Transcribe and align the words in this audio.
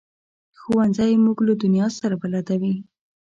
ښوونځی 0.59 1.13
موږ 1.25 1.37
له 1.47 1.53
دنیا 1.63 1.87
سره 1.99 2.15
بلدوي 2.21 2.75